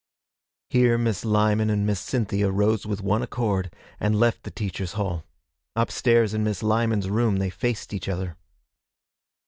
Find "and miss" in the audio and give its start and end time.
1.69-1.99